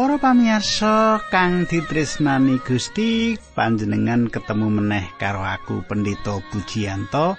Para 0.00 0.16
pamirsa 0.16 1.20
kang 1.28 1.68
ditresnani 1.68 2.56
Gusti, 2.64 3.36
panjenengan 3.52 4.32
ketemu 4.32 4.80
meneh 4.80 5.12
karo 5.20 5.44
aku 5.44 5.84
Pendeta 5.84 6.40
Pujiyanto 6.40 7.36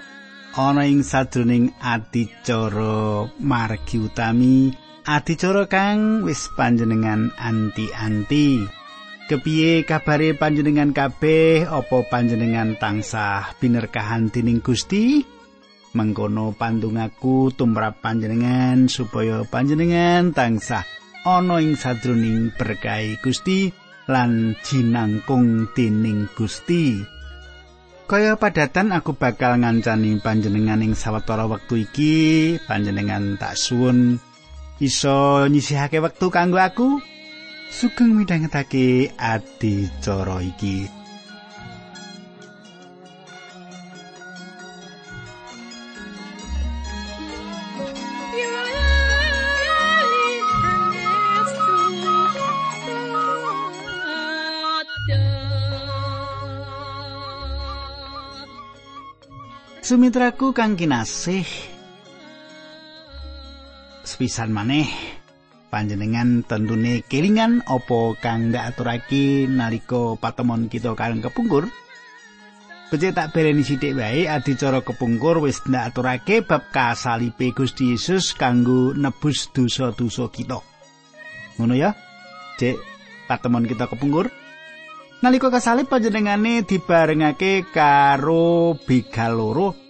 ana 0.53 0.85
ing 0.85 1.01
sadroning 1.01 1.73
adicara 1.81 3.25
margi 3.41 4.05
utami, 4.05 4.69
adicara 5.09 5.65
kang 5.65 6.21
wis 6.21 6.53
panjenengan 6.53 7.33
anti-anti. 7.33 8.61
Kepiye 9.25 9.81
kabare 9.81 10.37
panjenengan 10.37 10.93
kabeh? 10.93 11.65
Apa 11.65 12.05
panjenengan 12.13 12.77
tansah 12.77 13.57
binerkahan 13.57 14.29
dening 14.29 14.61
Gusti? 14.61 15.25
Mengkono 15.97 16.53
pandungaku 16.53 17.57
tumrap 17.57 18.05
panjenengan 18.05 18.85
supaya 18.85 19.49
panjenengan 19.49 20.29
tansah 20.29 21.00
ana 21.25 21.61
ing 21.61 21.77
sadroning 21.77 22.49
berkahi 22.57 23.21
Gusti 23.21 23.69
lan 24.09 24.57
jinangkung 24.65 25.69
dening 25.77 26.25
Gusti. 26.33 26.97
Kaya 28.09 28.35
padatan 28.35 28.91
aku 28.91 29.15
bakal 29.15 29.61
ngancani 29.63 30.19
panjenengan 30.19 30.83
ing 30.83 30.97
sawetara 30.97 31.47
wektu 31.47 31.79
iki, 31.79 32.15
panjenengan 32.67 33.39
tak 33.39 33.55
suwun 33.55 34.19
iso 34.83 35.47
nyisihake 35.47 36.03
wektu 36.03 36.27
kanggo 36.27 36.59
aku. 36.59 36.99
Sugeng 37.71 38.19
midhangetake 38.19 39.15
adicara 39.15 40.43
iki. 40.43 41.00
Sumitraku 59.91 60.55
kang 60.55 60.79
kinasih. 60.79 61.43
Sepisan 64.07 64.55
maneh 64.55 64.87
panjenengan 65.67 66.47
tentune 66.47 67.03
kelingan 67.11 67.59
apa 67.67 68.15
kang 68.23 68.55
ndak 68.55 68.71
aturake 68.71 69.51
nalika 69.51 70.15
patemon 70.15 70.71
kita 70.71 70.95
kang 70.95 71.19
kepungkur. 71.19 71.67
Becik 72.87 73.11
tak 73.11 73.35
bereni 73.35 73.67
sithik 73.67 73.99
wae 73.99 74.31
adicara 74.31 74.79
kepungkur 74.79 75.43
wis 75.43 75.59
ndak 75.67 75.91
aturake 75.91 76.39
bab 76.39 76.71
kasalipe 76.71 77.51
Gusti 77.51 77.91
Yesus 77.91 78.31
kanggo 78.31 78.95
nebus 78.95 79.51
dosa-dosa 79.51 80.31
kita. 80.31 80.63
Ngono 81.59 81.75
ya? 81.75 81.91
Cek 82.55 82.79
patemon 83.27 83.67
kita 83.67 83.91
kepungkur. 83.91 84.31
Nalika 85.19 85.51
kasalib 85.51 85.91
panjenengane 85.91 86.63
dibarengake 86.63 87.67
karo 87.75 88.79
begal 88.87 89.35
loro 89.35 89.80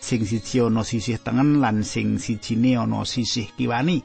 sing 0.00 0.24
siji 0.24 0.64
ana 0.64 0.80
sisih 0.80 1.20
tengen 1.20 1.60
lan 1.60 1.84
sing 1.84 2.16
sijine 2.16 2.80
ana 2.80 3.04
sisih 3.04 3.52
kiwani. 3.54 4.00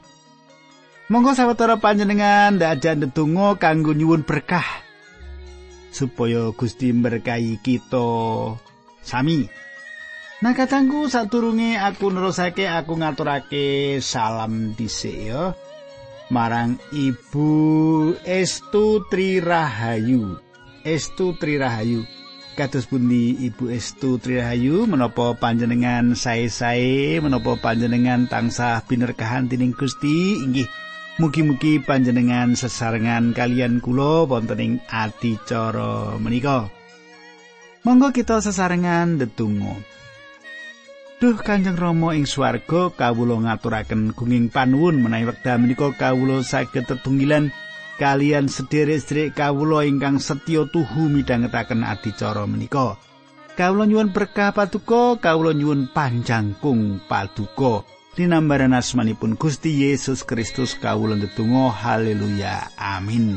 Monggo 1.08 1.32
sawetara 1.32 1.80
panjenengan 1.80 2.60
ndak 2.60 2.82
aja 2.82 2.92
ndedonga 2.94 3.56
kanggo 3.56 3.94
nyuwun 3.96 4.26
berkah 4.26 4.66
supaya 5.96 6.52
Gusti 6.52 6.92
berkahi 6.92 7.56
kita 7.64 8.08
sami. 9.00 9.48
Nah 10.44 10.52
katangku 10.52 11.08
saturunge 11.08 11.80
aku 11.80 12.12
nerusake 12.12 12.68
aku 12.68 13.00
ngaturake 13.00 13.96
salam 14.04 14.76
dhisik 14.76 15.32
ya 15.32 15.56
marang 16.28 16.76
Ibu 16.92 17.48
Estu 18.26 19.06
Tri 19.08 19.40
Rahayu. 19.40 20.36
Estu 20.84 21.34
Tri 21.40 21.56
Rahayu. 21.56 22.04
Kados 22.56 22.88
pundi 22.88 23.36
Ibu 23.52 23.68
Estu 23.68 24.16
Trihayu 24.16 24.88
menapa 24.88 25.36
panjenengan 25.36 26.16
sae-sae 26.16 27.20
menapa 27.20 27.52
panjenengan 27.60 28.24
tansah 28.32 28.80
binerkahan 28.88 29.44
dening 29.44 29.76
Gusti 29.76 30.40
inggih 30.40 30.64
mugi-mugi 31.20 31.84
panjenengan 31.84 32.56
sesarengan 32.56 33.36
kalian 33.36 33.84
kula 33.84 34.24
wonten 34.24 34.56
ing 34.56 34.72
adicara 34.88 36.16
menika. 36.16 36.72
Monggo 37.84 38.08
kita 38.16 38.40
sesarengan 38.40 39.20
ndedonga. 39.20 39.76
Duh 41.20 41.36
Kanjeng 41.36 41.76
Rama 41.76 42.16
ing 42.16 42.24
swarga 42.24 42.88
kawula 42.88 43.36
ngaturaken 43.36 44.16
gunging 44.16 44.48
panuwun 44.48 45.04
menawi 45.04 45.28
wekdal 45.28 45.60
menika 45.60 45.92
kawula 45.92 46.40
saged 46.40 46.88
tetunggilan 46.88 47.52
kalian 47.96 48.48
sederek-sederek 48.48 49.36
kawula 49.36 49.84
ingkang 49.88 50.20
setya 50.20 50.68
tuhu 50.68 51.08
midhangetaken 51.08 51.82
adicara 51.84 52.44
menika. 52.44 53.00
Kawula 53.56 53.88
nyuwun 53.88 54.12
berkah 54.12 54.52
paduka, 54.52 55.16
kawula 55.16 55.56
nyuwun 55.56 55.88
panjangkung 55.90 57.00
paduka. 57.08 57.88
Dinambaran 58.16 58.76
asmanipun 58.76 59.36
Gusti 59.36 59.84
Yesus 59.84 60.24
Kristus 60.24 60.76
kawula 60.76 61.16
ndedonga 61.16 61.72
haleluya 61.72 62.72
amin. 62.76 63.36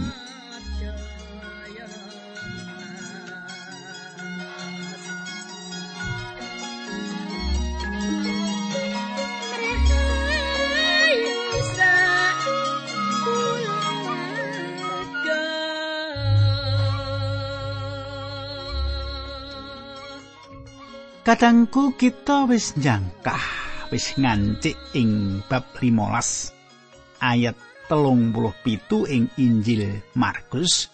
Kadangku 21.29 21.93
kita 21.93 22.49
wis 22.49 22.73
njangkah, 22.73 23.45
wis 23.93 24.17
ngancik 24.17 24.73
ing 24.97 25.45
bab 25.45 25.61
15 25.77 27.21
ayat 27.21 27.53
telung 27.85 28.33
puluh 28.33 28.49
pitu 28.65 29.05
ing 29.05 29.29
Injil 29.37 30.09
Markus. 30.17 30.89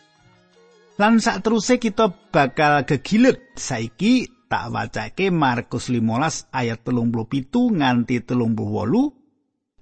Lan 1.00 1.24
sak 1.24 1.40
teruse 1.40 1.80
kita 1.80 2.12
bakal 2.36 2.84
gegilet 2.84 3.56
saiki 3.56 4.28
tak 4.52 4.76
wacake 4.76 5.32
Markus 5.32 5.88
15 5.88 6.52
ayat 6.52 6.84
telung 6.84 7.16
puluh 7.16 7.32
pitu 7.32 7.72
nganti 7.72 8.28
telung 8.28 8.60
puluh 8.60 8.84
wolu. 8.84 9.04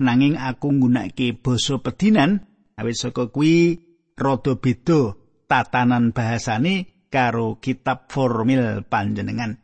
Nanging 0.05 0.37
aku 0.37 0.69
nggunakake 0.69 1.33
basa 1.33 1.81
pedinan, 1.81 2.45
awit 2.77 2.93
saka 2.93 3.33
kuwi 3.33 3.81
rada 4.13 4.53
beda 4.53 5.17
tatanan 5.49 6.13
bahasane 6.13 7.09
karo 7.09 7.57
kitab 7.57 8.05
formil 8.05 8.85
panjenengan. 8.85 9.62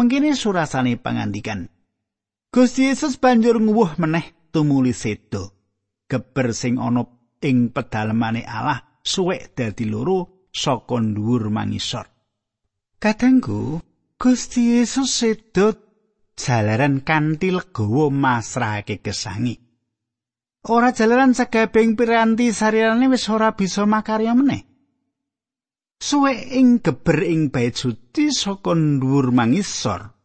Mengkini 0.00 0.32
surasane 0.32 0.96
pangandikan. 0.96 1.68
Gusti 2.48 2.88
Yesus 2.88 3.20
banjur 3.20 3.60
nguwuh 3.60 4.00
meneh 4.00 4.32
tumuli 4.48 4.96
sedo. 4.96 5.52
Geber 6.08 6.56
sing 6.56 6.80
ana 6.80 7.04
ing 7.44 7.68
pedalemane 7.68 8.40
Allah 8.48 8.96
suwek 9.04 9.52
dadi 9.52 9.84
loro 9.84 10.48
saka 10.48 10.96
dhuwur 11.04 11.52
mangisor. 11.52 12.08
Kadangku 12.96 13.84
Gusti 14.16 14.80
Yesus 14.80 15.12
sedo 15.12 15.76
jalaran 16.32 17.04
kanthi 17.04 17.52
legawa 17.52 18.08
masrahake 18.08 19.04
kesangi. 19.04 19.60
Ora 20.72 20.96
jalaran 20.96 21.36
sagabeng 21.36 21.92
piranti 21.92 22.56
sarirane 22.56 23.04
wis 23.12 23.28
ora 23.28 23.52
bisa 23.52 23.84
makarya 23.84 24.32
meneh. 24.32 24.69
Suwe 26.00 26.32
ing 26.56 26.80
geber 26.80 27.20
ing 27.28 27.52
bait 27.52 27.76
suci 27.76 28.32
saka 28.32 28.72
dhuwur 28.72 29.28
mangisor 29.36 30.16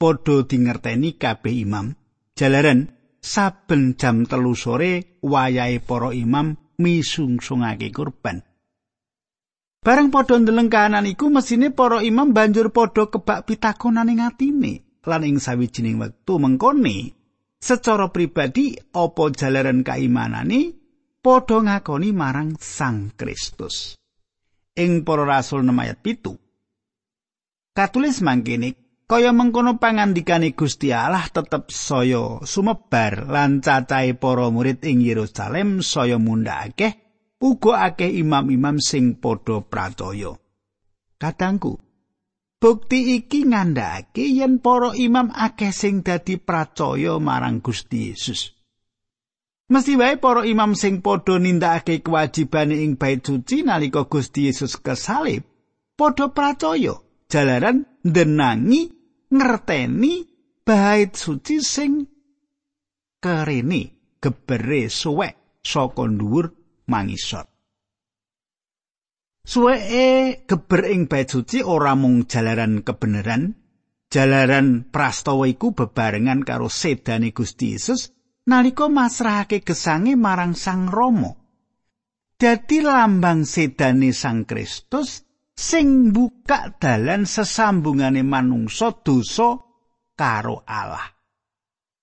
padha 0.00 0.36
dingerteni 0.48 1.20
kabeh 1.20 1.54
imam. 1.64 1.92
Jalaran 2.38 2.88
saben 3.20 3.98
jam 4.00 4.24
telu 4.24 4.54
sore 4.56 5.20
wayahe 5.20 5.84
para 5.84 6.14
imam 6.14 6.56
misungsungake 6.80 7.92
kurban. 7.92 8.40
Bareng 9.84 10.10
padha 10.10 10.40
ndeleng 10.40 10.70
kahanan 10.72 11.06
iku 11.06 11.28
mesine 11.28 11.70
para 11.74 12.00
imam 12.00 12.32
banjur 12.32 12.72
padha 12.72 13.12
kebak 13.12 13.44
pitakonan 13.46 14.10
ing 14.10 14.24
atine 14.24 15.02
lan 15.04 15.22
ing 15.28 15.38
sawijining 15.38 16.00
wektu 16.00 16.40
mengkone 16.40 17.14
secara 17.58 18.10
pribadi 18.14 18.78
apa 18.94 19.24
jalaran 19.34 19.82
kaimanane 19.82 20.60
padha 21.22 21.58
ngakoni 21.62 22.10
marang 22.14 22.54
Sang 22.58 23.14
Kristus 23.18 23.98
ing 24.78 25.02
para 25.02 25.26
rasul 25.26 25.66
6 25.66 25.74
ayat 25.74 25.98
pitu. 25.98 26.38
Katulis 27.74 28.22
mangkene 28.22 28.74
kaya 29.08 29.32
mengkono 29.32 29.80
pangandikane 29.80 30.52
Gusti 30.52 30.92
Allah 30.92 31.24
tetep 31.32 31.72
saya 31.72 32.44
sumebar 32.44 33.24
lan 33.24 33.64
cacahe 33.64 34.12
para 34.12 34.52
murid 34.52 34.84
ing 34.84 35.00
Yerusalem 35.00 35.80
saya 35.80 36.20
mundhakake 36.20 37.08
uga 37.40 37.88
akeh 37.88 38.10
imam-imam 38.20 38.76
sing 38.82 39.16
padha 39.16 39.64
pracaya. 39.64 40.36
Kadangku, 41.16 41.80
bukti 42.60 43.16
iki 43.16 43.48
ngandhakake 43.48 44.28
yen 44.28 44.60
para 44.60 44.92
imam 44.92 45.32
akeh 45.32 45.72
sing 45.72 46.04
dadi 46.04 46.36
pracaya 46.36 47.16
marang 47.16 47.64
Gusti 47.64 48.12
Yesus. 48.12 48.57
Mesti 49.68 50.00
wae 50.00 50.16
para 50.16 50.48
imam 50.48 50.72
sing 50.72 51.04
padha 51.04 51.36
nindakake 51.36 52.00
kewajibane 52.00 52.80
ing 52.84 52.96
bait 52.96 53.20
suci 53.20 53.60
nalika 53.60 54.08
Gusti 54.08 54.48
Yesus 54.48 54.80
kesalib, 54.80 55.44
padha 55.92 56.32
percaya 56.32 56.96
jalaran 57.28 57.84
ndenangi 58.00 58.88
ngerteni 59.28 60.24
bait 60.64 61.12
suci 61.12 61.60
sing 61.60 62.08
kerene 63.20 63.82
gebere 64.24 64.88
suwek 64.88 65.60
saka 65.60 66.04
dhuwur 66.08 66.48
mangisor. 66.88 67.44
Suweke 69.44 70.48
geber 70.48 70.82
ing 70.88 71.12
bait 71.12 71.28
suci 71.28 71.60
ora 71.60 71.92
mung 71.92 72.24
jalaran 72.24 72.80
kebenaran, 72.80 73.52
jalaran 74.08 74.88
prastawa 74.88 75.44
iku 75.44 75.76
bebarengan 75.76 76.40
karo 76.40 76.72
sedane 76.72 77.36
Gusti 77.36 77.76
Yesus 77.76 78.16
nalika 78.48 78.88
masrahake 78.88 79.60
gesange 79.60 80.16
marang 80.16 80.56
Sang 80.56 80.88
Rama. 80.88 81.36
Dadi 82.40 82.80
lambang 82.80 83.44
sedane 83.44 84.16
Sang 84.16 84.48
Kristus 84.48 85.28
sing 85.52 86.14
buka 86.14 86.72
dalan 86.80 87.28
sesambungane 87.28 88.24
manungsa 88.24 88.94
dosa 89.04 89.60
karo 90.16 90.64
Allah. 90.64 91.12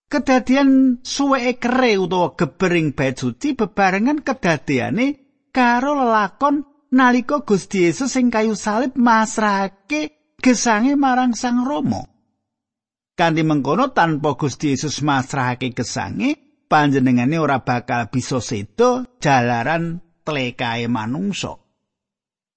Kedadian 0.06 1.01
suweke 1.01 1.57
kere 1.57 1.97
utawa 1.97 2.38
gebering 2.38 2.94
bait 2.94 3.18
suci 3.18 3.57
bebarengan 3.57 4.21
kedadeane 4.21 5.07
karo 5.50 5.98
lelakon 5.98 6.62
nalika 6.94 7.41
Gusti 7.41 7.89
Yesus 7.89 8.13
sing 8.13 8.30
kayu 8.30 8.53
salib 8.53 8.94
masrahake 8.94 10.36
gesange 10.38 10.94
marang 10.94 11.33
Sang 11.33 11.65
Rama. 11.65 12.14
Kanthi 13.15 13.47
mengkono 13.47 13.95
tanpa 13.95 14.35
Gusti 14.35 14.75
Yesus 14.75 15.00
masrahake 15.00 15.71
gesange, 15.71 16.35
panjenengane 16.67 17.39
ora 17.39 17.63
bakal 17.63 18.12
bisa 18.12 18.44
sedo 18.44 19.07
jalaran 19.23 20.03
tlekae 20.27 20.91
manungsa. 20.91 21.56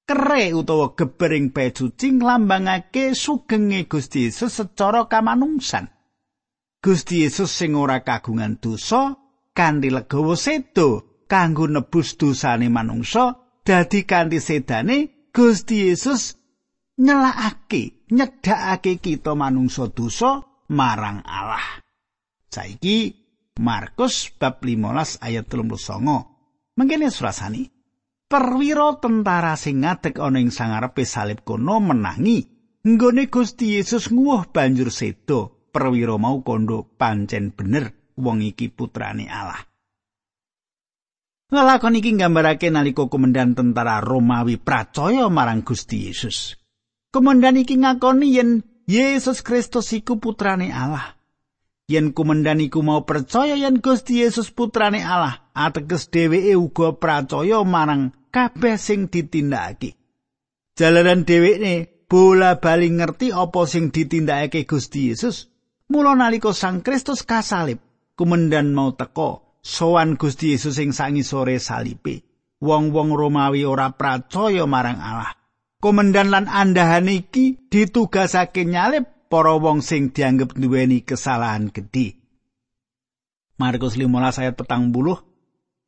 Kere 0.02 0.50
utawa 0.56 0.99
gebering 0.99 1.55
pecuci 1.55 2.19
nglambangake 2.19 3.14
sugenge 3.14 3.87
Gusti 3.87 4.26
Yesus 4.26 4.58
secara 4.58 5.06
kamanungsan. 5.06 5.94
Gusti 6.82 7.22
Yesus 7.22 7.55
sing 7.55 7.78
ora 7.78 8.02
kagungan 8.02 8.58
dosa 8.58 9.14
kanthi 9.55 9.94
legawa 9.94 10.34
sedo 10.34 11.22
kanggo 11.31 11.69
nebus 11.70 12.19
dosane 12.19 12.66
manungsa 12.66 13.37
dadi 13.62 14.02
kanthi 14.02 14.40
sedane 14.40 14.96
Gusti 15.31 15.87
Yesus 15.87 16.34
nyelakake 16.99 18.08
nyedhakake 18.10 18.99
kita 18.99 19.37
manungsa 19.37 19.93
dosa 19.93 20.47
marang 20.73 21.25
Allah. 21.25 21.85
Saiki 22.49 23.12
Markus 23.59 24.31
bab 24.38 24.62
15 24.62 25.19
ayat 25.20 25.44
39. 25.50 26.79
Mengkene 26.79 27.11
surasani. 27.11 27.67
Perwira 28.29 28.93
tentara 29.00 29.56
sing 29.56 29.82
ngadeg 29.82 30.20
ana 30.20 30.38
ing 30.38 30.53
sangarepe 30.53 31.03
salib 31.09 31.43
kono 31.43 31.81
menangi. 31.81 32.44
Nggone 32.85 33.26
Gusti 33.26 33.75
Yesus 33.75 34.12
nguwuh 34.12 34.53
banjur 34.55 34.93
sedo. 34.94 35.69
Perwira 35.69 36.17
mau 36.17 36.41
kondo 36.47 36.87
pancen 36.97 37.53
bener 37.53 38.15
wong 38.17 38.44
iki 38.44 38.70
putrane 38.70 39.26
Allah. 39.26 39.61
Ngelakon 41.49 41.97
iki 41.97 42.12
nggambarake 42.12 42.69
nalika 42.69 43.09
komandan 43.09 43.56
tentara 43.56 44.05
Romawi 44.05 44.61
pracaya 44.61 45.32
marang 45.32 45.65
Gusti 45.65 46.06
Yesus. 46.09 46.61
Komandan 47.09 47.56
iki 47.56 47.81
ngakoni 47.81 48.37
yen 48.37 48.50
Yesus 48.88 49.44
Kristus 49.44 49.93
iku 49.93 50.17
putrane 50.17 50.73
Allah. 50.73 51.12
Yen 51.93 52.17
kumendan 52.17 52.64
iku 52.64 52.81
mau 52.81 53.05
percaya 53.05 53.52
yen 53.52 53.85
Gusti 53.85 54.25
Yesus 54.25 54.49
putrane 54.49 55.05
Allah, 55.05 55.44
ateges 55.52 56.08
dheweke 56.08 56.56
uga 56.56 56.96
percaya 56.96 57.61
marang 57.69 58.17
kabeh 58.32 58.81
sing 58.81 59.12
ditindakake. 59.12 59.93
Jalaran 60.73 61.29
dheweke 61.29 62.08
bola 62.08 62.56
bali 62.56 62.88
ngerti 62.88 63.29
apa 63.29 63.69
sing 63.69 63.93
ditindakake 63.93 64.64
Gusti 64.64 65.12
Yesus, 65.12 65.52
mula 65.93 66.17
nalika 66.17 66.56
Sang 66.56 66.81
Kristus 66.81 67.20
kasalib, 67.29 67.84
kumendan 68.17 68.73
mau 68.73 68.96
teko 68.96 69.61
sowan 69.61 70.17
Gusti 70.17 70.56
Yesus 70.56 70.81
sing 70.81 70.96
sangisore 70.96 71.61
salipe. 71.61 72.25
Wong-wong 72.64 73.12
Romawi 73.12 73.69
ora 73.69 73.93
percaya 73.93 74.64
marang 74.64 74.96
Allah. 74.96 75.37
Komandan 75.78 76.34
lan 76.34 76.50
andahan 76.50 77.06
iki 77.06 77.70
ditugasake 77.70 78.66
nyalip 78.66 79.30
para 79.30 79.54
wong 79.54 79.78
sing 79.78 80.10
dianggep 80.10 80.58
duweni 80.58 81.06
kesalahan 81.06 81.70
gedhe. 81.70 82.19
Markus 83.62 83.94
15 83.94 84.42
ayat 84.42 84.54
petang 84.58 84.90
buluh 84.90 85.22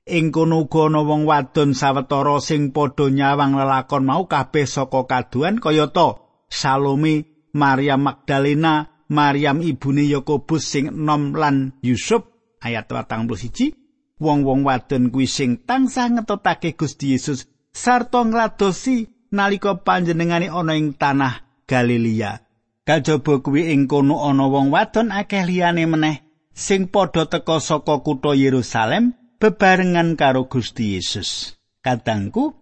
Ing 0.06 0.30
kono 0.30 0.66
uga 0.66 0.90
ana 0.90 1.02
wong 1.02 1.26
wadon 1.26 1.74
sawetara 1.74 2.38
sing 2.38 2.70
padha 2.70 3.10
nyawang 3.10 3.58
lelakon 3.58 4.06
mau 4.06 4.30
kabeh 4.30 4.66
saka 4.66 5.10
kaduan 5.10 5.58
kayata 5.58 6.22
Salome, 6.50 7.46
Maria 7.54 7.94
Magdalena, 7.94 9.06
Maryam 9.10 9.58
ibune 9.62 10.06
Yakobus 10.06 10.66
sing 10.66 10.90
enom 10.90 11.34
lan 11.34 11.78
Yusuf. 11.82 12.26
Ayat 12.62 12.86
41 12.86 13.74
wong-wong 14.22 14.62
wadon 14.62 15.10
kuwi 15.10 15.26
sing 15.26 15.66
tansah 15.66 16.14
ngetotake 16.14 16.78
Gusti 16.78 17.18
Yesus 17.18 17.50
sarta 17.74 18.22
ngladosi 18.22 19.19
nalika 19.30 19.78
panjenengane 19.78 20.50
ana 20.50 20.74
ing 20.76 20.94
tanah 20.98 21.64
Galilea. 21.66 22.42
Kajaba 22.86 23.38
kuwi 23.38 23.70
ing 23.70 23.86
kono 23.86 24.26
ana 24.26 24.50
wong 24.50 24.74
wadon 24.74 25.14
akeh 25.14 25.46
liyane 25.46 25.86
meneh 25.86 26.26
sing 26.50 26.90
padha 26.90 27.30
teka 27.30 27.62
saka 27.62 28.02
kutha 28.02 28.34
Yerusalem 28.34 29.14
bebarengan 29.38 30.18
karo 30.18 30.50
Gusti 30.50 30.98
Yesus. 30.98 31.56
Kadangku, 31.80 32.52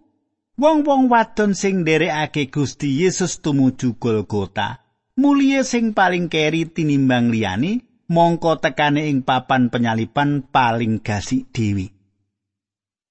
wong-wong 0.55 1.11
wadon 1.11 1.51
sing 1.51 1.83
nderekake 1.83 2.47
Gusti 2.47 3.03
Yesus 3.03 3.43
tumuju 3.43 3.99
Golgota, 3.99 4.79
mulia 5.19 5.67
sing 5.67 5.91
paling 5.91 6.31
keri 6.31 6.71
tinimbang 6.71 7.27
liyane, 7.33 7.83
mongko 8.07 8.63
tekane 8.63 9.11
ing 9.11 9.27
papan 9.27 9.67
penyalipan 9.67 10.47
paling 10.47 11.03
gasik 11.03 11.51
dewi. 11.51 11.98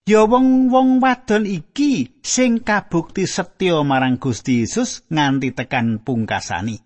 Ya 0.09 0.25
wong-wong 0.25 1.05
wadon 1.05 1.45
iki 1.45 2.17
sing 2.25 2.65
kabukti 2.65 3.29
setya 3.29 3.85
marang 3.85 4.17
Gusti 4.17 4.65
Yesus 4.65 5.05
nganti 5.13 5.53
tekan 5.53 6.01
pungkasani. 6.01 6.81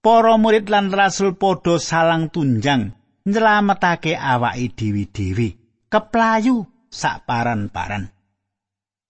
Para 0.00 0.32
murid 0.40 0.72
lan 0.72 0.88
rasul 0.88 1.36
padha 1.36 1.76
salang 1.76 2.32
tunjang 2.32 2.96
nyelametake 3.28 4.16
awake 4.16 4.72
dhewe-dhewe. 4.72 5.60
Keplayu 5.92 6.64
sak 6.88 7.28
paran-paran. 7.28 8.16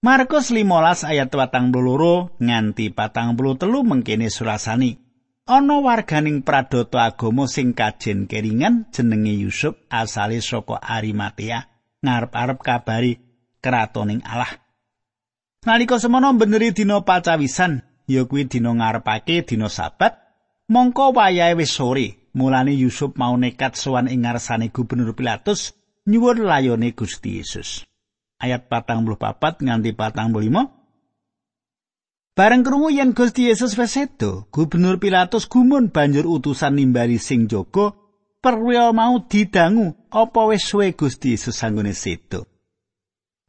Markus 0.03 0.51
15 0.51 1.07
ayat 1.07 1.31
42 1.31 2.43
nganti 2.43 2.91
43 2.91 3.39
mengkene 3.87 4.35
surasani. 4.35 4.99
Ana 5.47 5.79
warganing 5.79 6.43
pradata 6.43 7.07
agama 7.07 7.47
sing 7.47 7.71
kajen 7.71 8.27
keringan 8.27 8.91
jenenge 8.91 9.31
Yusuf 9.31 9.79
asale 9.87 10.43
saka 10.43 10.83
Arimatea 10.83 11.71
ngarep-arep 12.03 12.59
kabari 12.67 13.28
kratoning 13.69 14.25
Allah. 14.25 14.49
Nalika 15.69 16.01
semono 16.01 16.33
beneri 16.33 16.73
dina 16.73 17.05
pacawisan, 17.05 17.85
ya 18.09 18.25
kuwi 18.25 18.49
dina 18.49 18.73
ngarepake 18.73 19.45
dina 19.45 19.69
sabat, 19.69 20.17
mongko 20.73 21.13
wayahe 21.13 21.53
wis 21.61 21.77
sore, 21.77 22.33
mulane 22.33 22.73
Yusuf 22.73 23.13
mau 23.21 23.37
nekat 23.37 23.77
sowan 23.77 24.09
ing 24.09 24.25
ngarsane 24.25 24.73
Gubernur 24.73 25.13
Pilatus 25.13 25.77
nyuwun 26.09 26.49
layone 26.49 26.97
Gusti 26.97 27.37
Yesus. 27.37 27.85
Ayat 28.41 28.73
44 28.73 29.61
nganti 29.61 29.93
45 29.93 30.73
Bareng 32.39 32.63
krungu 32.63 32.89
yen 32.95 33.13
Gusti 33.13 33.53
Yesus 33.53 33.77
wis 33.77 33.99
Gubernur 34.49 34.97
Pilatus 34.97 35.45
gumun 35.45 35.93
banjur 35.93 36.25
utusan 36.25 36.81
nimbali 36.81 37.21
sing 37.21 37.45
jaga 37.51 37.93
perwira 38.41 38.95
mau 38.95 39.21
didangu 39.27 39.93
apa 40.09 40.41
wis 40.49 40.65
suwe 40.65 40.95
Gusti 40.95 41.37
Yesus 41.37 41.59
sanggone 41.59 41.93
sedo. 41.93 42.47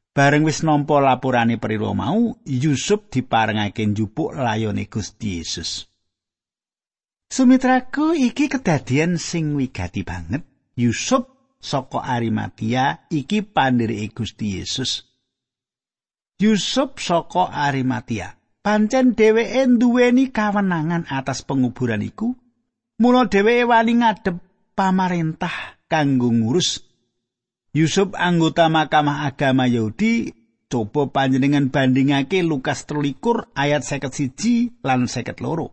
Bareng 0.09 0.41
wis 0.41 0.65
nampa 0.65 0.97
lapurane 0.97 1.61
priro 1.61 1.93
mau, 1.93 2.33
Yusuf 2.43 3.13
diparengake 3.13 3.85
njupuk 3.85 4.33
layone 4.33 4.89
Gusti 4.89 5.37
Yesus. 5.37 5.85
Sumitraku 7.29 8.17
iki 8.17 8.49
kedadian 8.49 9.21
sing 9.21 9.53
wigati 9.53 10.01
banget. 10.01 10.41
Yusuf 10.73 11.29
saka 11.61 12.01
Arimatia 12.01 13.05
iki 13.13 13.45
pandhirike 13.45 14.17
Gusti 14.17 14.57
Yesus. 14.57 15.05
Yusuf 16.41 16.97
saka 16.97 17.53
Arimatia. 17.53 18.33
Pancen 18.65 19.13
dheweke 19.13 19.61
nduweni 19.69 20.33
kawenangan 20.33 21.05
atas 21.05 21.45
penguburan 21.45 22.01
iku. 22.01 22.33
Mula 22.97 23.29
dheweke 23.29 23.63
wani 23.69 24.01
ngadep 24.01 24.41
pamarentah 24.73 25.77
kanggo 25.85 26.33
ngurus 26.33 26.88
Yusuf 27.69 28.17
anggota 28.17 28.65
Mahkamah 28.65 29.29
Agama 29.29 29.69
Yahudi 29.69 30.33
coba 30.65 31.05
panjenengan 31.13 31.69
bandingake 31.69 32.41
Lukas 32.41 32.89
13 32.89 33.53
ayat 33.53 33.85
51 33.85 34.81
lan 34.81 35.05
52. 35.05 35.69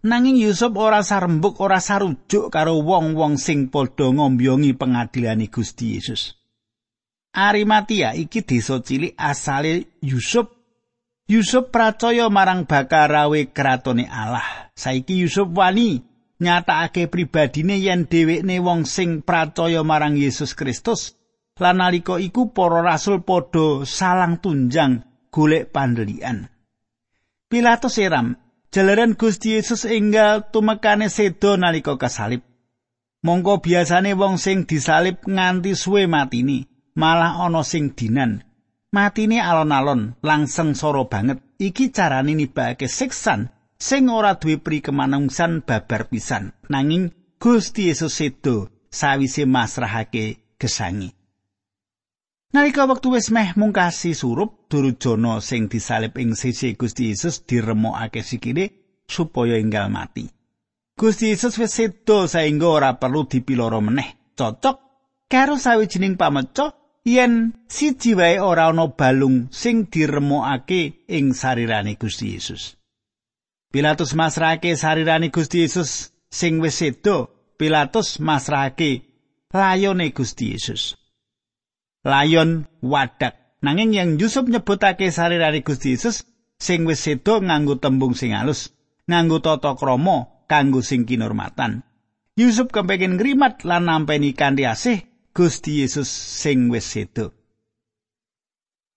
Nanging 0.00 0.40
Yusuf 0.40 0.74
ora 0.74 1.06
sarembuk 1.06 1.62
ora 1.62 1.78
sarujuk 1.78 2.50
karo 2.50 2.82
wong-wong 2.82 3.38
sing 3.38 3.70
padha 3.70 4.10
ngombyongi 4.10 4.74
pengadilane 4.74 5.46
Gusti 5.46 5.94
Yesus. 5.94 6.34
Arimatia 7.30 8.10
iki 8.18 8.42
desa 8.42 8.82
cilik 8.82 9.14
asale 9.14 9.94
Yusuf. 10.02 10.50
Yusuf 11.30 11.70
percaya 11.70 12.26
marang 12.26 12.66
bakarawe 12.66 13.38
kratone 13.54 14.10
Allah. 14.10 14.74
Saiki 14.74 15.22
Yusuf 15.22 15.46
wani 15.54 16.09
nyatakake 16.40 17.06
pribadine 17.12 17.76
yen 17.78 18.08
dhewekne 18.10 18.56
wong 18.60 18.88
sing 18.88 19.22
percaya 19.22 19.84
marang 19.84 20.16
Yesus 20.16 20.56
Kristus. 20.56 21.14
Lan 21.60 21.76
nalika 21.76 22.16
iku 22.16 22.56
para 22.56 22.80
rasul 22.80 23.20
padha 23.20 23.84
salang 23.84 24.40
tunjang 24.40 25.04
golek 25.28 25.68
pandelian. 25.68 26.48
Pilatus 27.52 28.00
seram, 28.00 28.40
jalaran 28.72 29.12
Gusti 29.12 29.60
Yesus 29.60 29.84
enggal 29.84 30.48
tumekane 30.48 31.12
sedo 31.12 31.60
nalika 31.60 32.00
kasalib. 32.00 32.40
Mongko 33.20 33.60
biasane 33.60 34.16
wong 34.16 34.40
sing 34.40 34.64
disalib 34.64 35.20
nganti 35.28 35.76
suwe 35.76 36.08
matini. 36.08 36.70
malah 36.94 37.40
ana 37.40 37.62
sing 37.62 37.94
dinan. 37.94 38.42
Matine 38.90 39.38
alon-alon 39.38 40.18
langsung 40.20 40.74
soro 40.74 41.06
banget. 41.06 41.38
Iki 41.60 41.94
carane 41.94 42.34
nibake 42.34 42.90
siksan 42.90 43.52
sing 43.80 44.12
ora 44.12 44.36
duwe 44.36 44.60
pri 44.60 44.84
kemanungsan 44.84 45.64
babar 45.64 46.12
pisan. 46.12 46.52
Nanging 46.68 47.10
Gusti 47.40 47.88
Yesus 47.88 48.12
sedo 48.12 48.68
sawise 48.92 49.48
masrahake 49.48 50.54
gesangi. 50.60 51.08
Nalika 52.52 52.84
wektu 52.84 53.14
wis 53.14 53.30
meh 53.30 53.56
mungkasi 53.56 54.12
surup, 54.14 54.68
Durujana 54.70 55.40
sing 55.40 55.70
disalib 55.72 56.18
ing 56.18 56.36
sisi 56.36 56.76
Gusti 56.76 57.08
Yesus 57.08 57.46
diremokake 57.46 58.22
sikile 58.22 58.64
supaya 59.08 59.56
enggal 59.56 59.88
mati. 59.88 60.28
Gusti 60.98 61.32
Yesus 61.32 61.56
wis 61.58 61.72
sedo 61.72 62.26
saengga 62.28 62.68
ora 62.68 62.90
perlu 63.00 63.24
dipiloro 63.24 63.80
meneh. 63.80 64.34
Cocok 64.36 64.76
karo 65.30 65.56
sawijining 65.56 66.18
pameca 66.18 66.74
yen 67.04 67.54
siji 67.70 68.14
wae 68.14 68.36
ora 68.42 68.68
ana 68.68 68.86
balung 68.92 69.48
sing 69.50 69.88
diremokake 69.88 71.06
ing 71.08 71.32
sarirane 71.32 71.96
Gusti 71.96 72.34
Yesus. 72.34 72.79
Pilatus 73.70 74.18
masrahake 74.18 74.74
sarirane 74.74 75.30
Gusti 75.30 75.62
Yesus 75.62 76.10
sing 76.26 76.58
wis 76.58 76.74
sedo, 76.74 77.30
Pilatus 77.54 78.18
masrahake 78.18 79.06
layone 79.54 80.10
Gusti 80.10 80.50
Yesus. 80.50 80.98
Layon 82.02 82.66
wadak 82.82 83.38
nanging 83.62 83.94
yang 83.94 84.10
Yusuf 84.18 84.50
nyebutake 84.50 85.14
sarirane 85.14 85.62
Gusti 85.62 85.94
Yesus 85.94 86.26
sing 86.58 86.82
wis 86.82 86.98
sedo 86.98 87.38
nganggo 87.38 87.78
tembung 87.78 88.18
sing 88.18 88.34
halus, 88.34 88.74
nganggo 89.06 89.38
tata 89.38 89.78
krama 89.78 90.46
kanggo 90.50 90.82
sing 90.82 91.06
kinurmatan. 91.06 91.86
Yusuf 92.34 92.74
kepengin 92.74 93.22
ngrimat 93.22 93.62
lan 93.62 93.86
nampeni 93.86 94.34
kanthi 94.34 94.66
asih 94.66 95.06
Gusti 95.30 95.86
Yesus 95.86 96.10
sing 96.10 96.74
wis 96.74 96.90
sedo. 96.90 97.39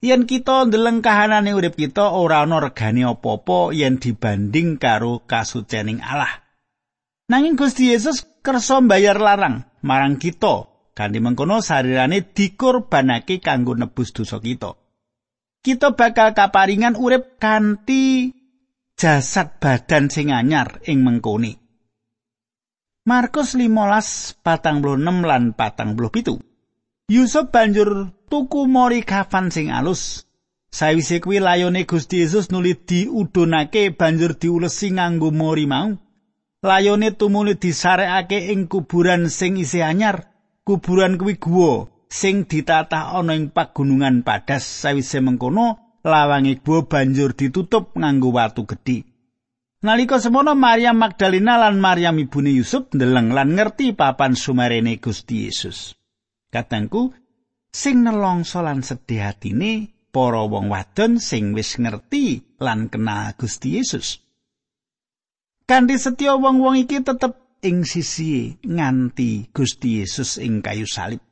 Yen 0.04 0.28
kita 0.28 0.68
ndeleng 0.68 1.00
kahanane 1.00 1.56
urip 1.56 1.80
kita 1.80 2.12
ora 2.12 2.44
ana 2.44 2.60
regane 2.60 3.08
apa-apa 3.08 3.72
yen 3.72 4.04
dibanding 4.04 4.76
karo 4.76 5.24
kasucening 5.24 6.04
Allah. 6.04 6.44
Nanging 7.32 7.56
Gusti 7.56 7.88
Yesus 7.88 8.28
kersa 8.44 8.84
mbayar 8.84 9.16
larang 9.16 9.64
marang 9.80 10.20
kita 10.20 10.68
kanthi 10.92 11.24
mengkono 11.24 11.64
sarirane 11.64 12.20
dikorbanake 12.36 13.40
kanggo 13.40 13.80
nebus 13.80 14.12
dosa 14.12 14.44
kita. 14.44 14.76
Kita 15.64 15.96
bakal 15.96 16.36
kaparingan 16.36 17.00
urip 17.00 17.40
kanthi 17.40 18.36
jasad 19.00 19.56
badan 19.64 20.12
sing 20.12 20.36
anyar 20.36 20.84
ing 20.84 21.00
mengkoni. 21.00 21.56
Markus 23.08 23.56
15 23.56 24.44
patang 24.44 24.84
lan 24.84 25.56
patang 25.56 25.96
Yusuf 27.14 27.54
banjur 27.54 28.10
tuku 28.26 28.66
mori 28.66 29.06
kafan 29.06 29.54
sing 29.54 29.70
alus. 29.70 30.26
Sawise 30.74 31.22
kuwi 31.22 31.38
layone 31.38 31.86
Gusti 31.86 32.26
Yesus 32.26 32.50
nuli 32.50 32.74
diudunake 32.74 33.94
banjur 33.94 34.34
diulesi 34.42 34.90
nganggo 34.98 35.30
mori 35.30 35.70
mau. 35.70 35.94
Layone 36.66 37.14
tumuli 37.14 37.54
disarekake 37.54 38.50
ing 38.50 38.66
kuburan 38.66 39.30
sing 39.30 39.62
isih 39.62 39.86
anyar. 39.86 40.26
Kuburan 40.66 41.22
kuwi 41.22 41.38
guwa 41.38 41.86
sing 42.10 42.50
ditatah 42.50 43.14
ana 43.14 43.38
ing 43.38 43.54
pagunungan 43.54 44.26
padas. 44.26 44.66
Sawise 44.66 45.22
mengkono 45.22 45.78
lawange 46.02 46.66
guwa 46.66 46.90
banjur 46.90 47.38
ditutup 47.38 47.94
nganggo 47.94 48.34
watu 48.34 48.66
gedhe. 48.66 49.06
Nalika 49.86 50.18
semono 50.18 50.58
Maria 50.58 50.98
Magdalena 50.98 51.62
lan 51.62 51.78
Maryam 51.78 52.18
ibune 52.18 52.50
Yusuf 52.58 52.90
ndeleng 52.90 53.30
lan 53.38 53.54
ngerti 53.54 53.94
papan 53.94 54.34
sumarene 54.34 54.98
Gusti 54.98 55.46
Yesus. 55.46 55.94
Katangku 56.54 57.10
sing 57.74 58.06
nelongso 58.06 58.62
lan 58.62 58.86
sedih 58.86 59.34
atine 59.34 59.90
para 60.14 60.46
wong 60.46 60.70
wadon 60.70 61.18
sing 61.18 61.58
wis 61.58 61.82
ngerti 61.82 62.54
lan 62.62 62.94
kenal 62.94 63.34
Gusti 63.34 63.82
Yesus. 63.82 64.22
Kanthi 65.66 65.98
setya 65.98 66.38
wong-wong 66.38 66.86
iki 66.86 67.02
tetep 67.02 67.58
ing 67.66 67.82
sisi 67.82 68.54
nganti 68.62 69.50
Gusti 69.50 70.06
Yesus 70.06 70.38
ing 70.38 70.62
kayu 70.62 70.86
salib. 70.86 71.24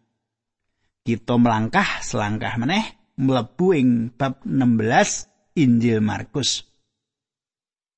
Kita 1.06 1.38
melangkah 1.38 2.02
selangkah 2.02 2.58
meneh 2.58 3.14
mlebu 3.22 3.68
ing 3.78 3.90
bab 4.18 4.42
16 4.42 5.62
Injil 5.62 6.02
Markus. 6.02 6.66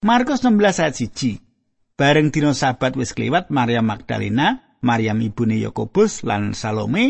Markus 0.03 0.43
16 0.43 0.83
ayat 0.83 0.95
1. 0.99 1.95
Bareng 1.95 2.27
dina 2.33 2.51
sabat 2.51 2.97
wis 2.99 3.15
kliwat 3.15 3.53
Maria 3.53 3.79
Magdalena, 3.79 4.72
Maryam 4.83 5.23
ibune 5.23 5.55
Yakobus 5.63 6.27
lan 6.27 6.51
Salome 6.51 7.05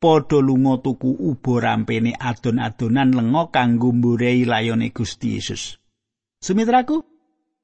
padha 0.00 0.40
lunga 0.40 0.80
tuku 0.80 1.12
ubo 1.20 1.60
rampene 1.60 2.16
adon-adonan 2.16 3.12
lenga 3.12 3.52
kanggo 3.52 3.92
mburahi 3.92 4.48
layone 4.48 4.88
Gusti 4.96 5.36
Yesus. 5.36 5.76
Sumitraku, 6.40 7.04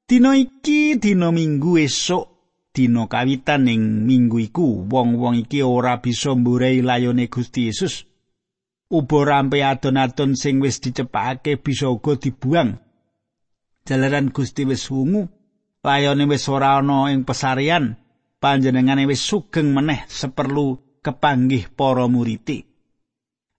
dina 0.05 0.37
iki 0.37 1.01
dina 1.01 1.33
Minggu 1.33 1.81
esuk 1.81 2.29
dina 2.77 3.09
kawitan 3.09 3.73
ing 3.73 4.05
minggu 4.05 4.53
iku 4.53 4.85
wong-wong 4.85 5.49
iki 5.49 5.65
ora 5.65 5.97
bisa 6.05 6.37
mburahi 6.37 6.85
layone 6.85 7.33
Gusti 7.33 7.73
Yesus. 7.73 8.05
Ubo 8.93 9.25
rampe 9.25 9.65
adon-adon 9.65 10.37
sing 10.37 10.61
wis 10.61 10.79
dicepakake 10.79 11.59
bisa 11.59 11.89
uga 11.91 12.15
dibuang 12.21 12.79
jalaran 13.87 14.29
Gusti 14.35 14.67
wis 14.69 14.91
wungu 14.91 15.27
layone 15.87 16.27
wis 16.27 16.45
ora 16.51 16.79
ana 16.79 17.09
ing 17.11 17.23
pesarian 17.23 17.97
panjenengane 18.37 19.09
wis 19.09 19.25
sugeng 19.25 19.73
meneh 19.73 20.05
seperlu 20.09 21.01
kepanggih 21.01 21.73
para 21.73 22.05
muriti 22.11 22.65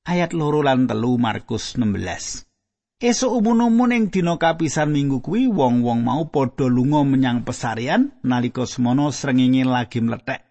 ayat 0.05 0.31
loro 0.31 0.61
lan 0.63 0.85
telu 0.85 1.17
Markus 1.17 1.75
16 1.75 2.47
Esuk 2.97 3.29
umun-umun 3.29 3.93
ing 3.93 4.05
dina 4.09 4.41
kapisan 4.41 4.89
minggu 4.89 5.21
kuwi 5.21 5.45
wong-wong 5.45 6.01
mau 6.01 6.33
padha 6.33 6.65
lunga 6.65 7.05
menyang 7.05 7.45
pesarian 7.45 8.09
nalika 8.25 8.65
semono 8.65 9.13
srengenge 9.13 9.69
lagi 9.69 10.01
mlethek. 10.01 10.41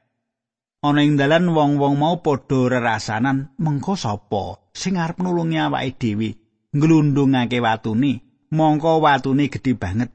Ana 0.79 1.03
ing 1.03 1.19
dalan 1.19 1.51
wong-wong 1.51 1.99
mau 1.99 2.23
padha 2.23 2.71
rerasanan 2.71 3.51
mengko 3.59 3.99
sapa 3.99 4.63
sing 4.71 4.95
arep 4.95 5.19
nulungi 5.19 5.59
awake 5.59 5.99
dhewe 5.99 6.39
nglundungake 6.71 7.59
watune 7.59 8.23
mongko 8.55 9.03
watune 9.03 9.51
gedhe 9.51 9.75
banget. 9.75 10.15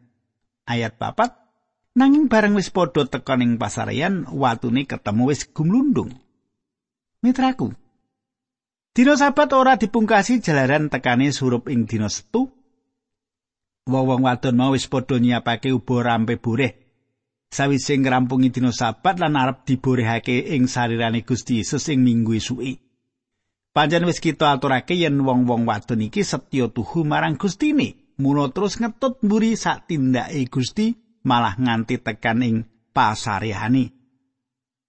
Ayat 0.63 0.95
papat 0.95 1.35
nanging 1.97 2.31
bareng 2.31 2.55
wis 2.55 2.71
padha 2.71 3.07
tekan 3.07 3.43
ing 3.43 3.53
pasaryan 3.59 4.27
watune 4.31 4.87
ketemu 4.87 5.23
wis 5.31 5.47
gumlundung. 5.51 6.11
Mitraku. 7.21 7.75
Dina 8.91 9.15
sabat 9.15 9.55
ora 9.55 9.79
dipungkasi 9.79 10.43
jalaran 10.43 10.91
tekane 10.91 11.31
surup 11.31 11.71
ing 11.71 11.87
dina 11.87 12.11
setu. 12.11 12.51
Wong-wong 13.87 14.27
wadon 14.27 14.55
mau 14.59 14.75
wis 14.75 14.87
padha 14.91 15.19
nyiapake 15.19 15.71
ubo 15.71 16.03
rampe 16.03 16.35
boreh. 16.35 16.75
Sawise 17.51 17.99
ngrampungi 17.99 18.51
dina 18.51 18.71
sabat 18.71 19.19
lan 19.19 19.35
arep 19.35 19.67
diborehake 19.67 20.55
ing 20.55 20.67
sarirane 20.67 21.23
Gusti 21.27 21.59
Yesus 21.59 21.87
ing 21.91 22.03
minggu 22.03 22.35
esuke. 22.39 22.79
Panjen 23.71 24.03
wis 24.03 24.19
kita 24.19 24.51
aturake 24.51 24.95
yen 24.99 25.23
wong-wong 25.23 25.63
wadon 25.67 26.03
iki 26.07 26.23
setya 26.23 26.67
tuhu 26.71 27.07
marang 27.07 27.39
Gustine. 27.39 28.01
mula 28.21 28.53
terus 28.53 28.77
ngetut 28.77 29.17
mburi 29.25 29.57
sak 29.57 29.89
tindake 29.89 30.45
Gusti 30.45 30.93
malah 31.23 31.57
nganti 31.57 32.01
tekan 32.01 32.41
ing 32.41 32.55
pasarehane. 32.93 33.93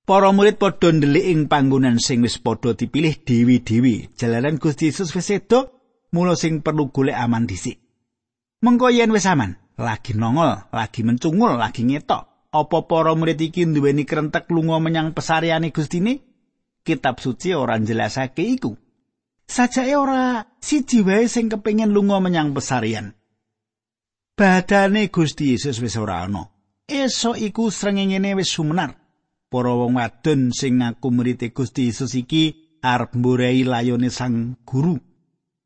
Para 0.02 0.34
murid 0.34 0.58
padha 0.58 0.90
ndelik 0.90 1.26
ing 1.30 1.40
panggonan 1.46 2.02
sing 2.02 2.26
wis 2.26 2.36
padha 2.42 2.74
dipilih 2.74 3.22
dewi-dewi. 3.22 4.10
Jalaran 4.18 4.58
Gusti 4.58 4.90
Yesus 4.90 5.14
wis 5.14 5.30
sedo, 5.30 5.78
mula 6.10 6.34
sing 6.34 6.58
perlu 6.58 6.90
golek 6.90 7.14
aman 7.14 7.46
dhisik. 7.46 7.78
Mengko 8.66 8.90
yen 8.90 9.14
wis 9.14 9.30
aman, 9.30 9.54
lagi 9.78 10.18
nongol, 10.18 10.68
lagi 10.74 11.06
mencungul, 11.06 11.54
lagi 11.54 11.86
ngetok. 11.86 12.50
Apa 12.52 12.84
para 12.84 13.16
murid 13.16 13.40
iki 13.40 13.64
duweni 13.64 14.04
krentek 14.04 14.50
lunga 14.52 14.76
menyang 14.76 15.16
pesariane 15.16 15.72
Gustine? 15.72 16.20
Kitab 16.84 17.22
suci 17.22 17.54
ora 17.54 17.78
njelasake 17.78 18.42
iku. 18.42 18.76
Sajake 19.46 19.94
ora 19.96 20.44
siji 20.60 21.00
wae 21.00 21.30
sing 21.30 21.48
kepengin 21.48 21.94
lunga 21.94 22.18
menyang 22.18 22.52
pesarian. 22.52 23.14
Badane 24.36 25.08
Gusti 25.08 25.52
Yesus 25.52 25.80
wis 25.80 25.96
ora 25.96 26.24
ana. 26.24 26.48
Esok 26.88 27.36
iku 27.38 27.70
srengenge 27.70 28.34
wis 28.34 28.50
sumenar. 28.52 28.96
Para 29.52 29.72
wong 29.76 30.00
wadon 30.00 30.52
sing 30.52 30.80
ngaku 30.80 31.08
murid 31.12 31.44
Gusti 31.52 31.92
Yesus 31.92 32.16
iki 32.16 32.56
arep 32.80 33.14
mburei 33.14 33.64
layone 33.64 34.10
sang 34.10 34.56
guru. 34.64 34.96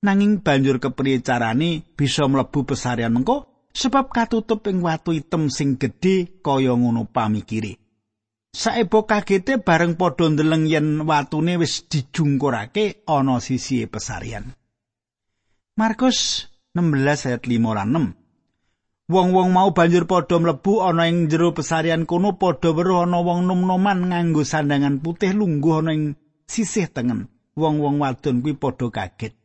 Nanging 0.02 0.42
banjur 0.42 0.78
kepriye 0.78 1.23
carane 1.23 1.82
bisa 1.96 2.28
mlebu 2.28 2.66
pesarian 2.66 3.14
mengko 3.14 3.70
sebab 3.73 4.11
katutup 4.12 4.66
ing 4.68 4.82
watu 4.82 5.14
item 5.14 5.49
sing 5.49 5.78
gedhe 5.78 6.42
kaya 6.42 6.75
ngono 6.75 7.06
pamikire. 7.08 7.78
Saebo 8.56 9.04
kagete 9.04 9.61
bareng 9.61 10.00
padha 10.00 10.32
ndeleng 10.32 10.64
yen 10.66 11.04
watune 11.04 11.61
wis 11.61 11.85
dijungkurake 11.88 13.04
ana 13.06 13.40
sisi 13.40 13.87
pesarian. 13.87 14.52
Markus 15.76 16.49
16 16.73 17.28
ayat 17.28 17.42
5 17.44 17.76
lan 17.76 17.88
6 18.16 18.25
Wong-wong 19.06 19.54
mau 19.54 19.70
banjur 19.70 20.10
padha 20.10 20.42
mlebu 20.42 20.82
ana 20.82 21.06
ing 21.06 21.30
jero 21.30 21.54
pesarian 21.54 22.10
kono 22.10 22.34
padha 22.34 22.75
weruh 22.75 23.06
ana 23.06 23.22
wong 23.22 23.46
nom-noman 23.46 24.10
nganggo 24.10 24.42
sandangan 24.42 24.98
putih 24.98 25.30
lungguh 25.30 25.78
ana 25.78 25.94
ing 25.94 26.18
sisih 26.50 26.90
tengen. 26.90 27.30
Wong-wong 27.54 28.02
wadon 28.02 28.42
kuwi 28.42 28.58
padha 28.58 28.90
kaget. 28.90 29.38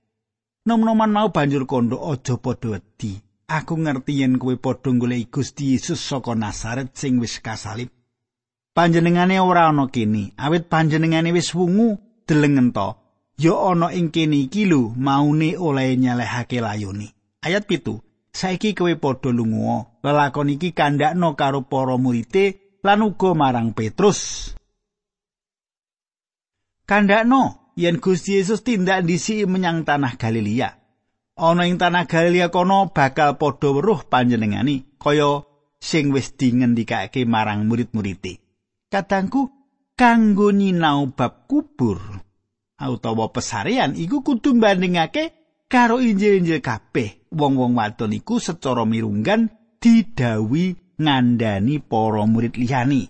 Nom-noman 0.65 1.13
mau 1.13 1.29
banjur 1.29 1.69
kondo 1.69 2.01
aja 2.09 2.41
padha 2.41 2.73
wedi. 2.73 3.21
Aku 3.45 3.77
ngerti 3.77 4.25
yen 4.25 4.41
kowe 4.41 4.57
padha 4.57 4.89
golek 4.97 5.29
Gusti 5.29 5.77
Yesus 5.77 6.01
saka 6.01 6.33
Nazaret 6.33 6.97
sing 6.97 7.21
wis 7.21 7.37
kasalib. 7.37 7.93
Panjenengane 8.73 9.37
ora 9.37 9.69
ana 9.69 9.85
kene, 9.93 10.33
awit 10.41 10.73
panjenengane 10.73 11.29
wis 11.37 11.53
wungu 11.53 12.01
delengen 12.25 12.73
to. 12.73 12.97
Ya 13.37 13.53
ana 13.53 13.93
ing 13.93 14.09
kene 14.09 14.41
iki 14.41 14.65
lho 14.65 14.89
maune 14.97 15.53
oleh 15.53 15.93
nyalehake 16.01 16.57
layone. 16.65 17.13
Ayat 17.45 17.69
pitu. 17.69 18.01
Saiki 18.33 18.73
kowe 18.73 18.95
padha 18.95 19.29
lunga. 19.31 19.85
Lelakon 20.03 20.49
iki 20.49 20.71
kandhakno 20.71 21.35
karo 21.37 21.61
para 21.67 21.95
murite 21.99 22.79
lan 22.83 23.05
uga 23.05 23.37
marang 23.37 23.75
Petrus. 23.77 24.51
Kandhakno 26.89 27.71
yen 27.77 28.01
Gusti 28.01 28.41
Yesus 28.41 28.65
tindak 28.65 29.05
disi 29.05 29.45
menyang 29.45 29.85
tanah 29.87 30.17
Galilea. 30.17 30.69
Ana 31.37 31.63
ing 31.69 31.79
tanah 31.79 32.09
Galilea 32.09 32.51
kono 32.51 32.91
bakal 32.91 33.39
padha 33.39 33.71
weruh 33.71 34.03
panjenengani 34.05 34.97
kaya 34.99 35.47
sing 35.79 36.11
wis 36.13 36.35
dingendikake 36.37 37.25
marang 37.25 37.65
murid-murite 37.65 38.41
kadangku 38.91 39.49
kanggo 39.95 40.51
nyinau 40.51 41.15
bab 41.15 41.47
kubur. 41.47 41.97
Utawa 42.81 43.29
pesarian 43.29 43.93
iku 43.93 44.25
kudu 44.25 44.57
bandingake 44.57 45.40
karo 45.71 46.03
Injil-injil 46.03 46.59
kabeh 46.59 47.31
wong-wong 47.31 47.79
wadon 47.79 48.11
iku 48.11 48.43
secara 48.43 48.83
mirunggan 48.83 49.47
didawi 49.79 50.75
ngandani 50.99 51.79
para 51.79 52.27
murid 52.27 52.59
liyani. 52.59 53.07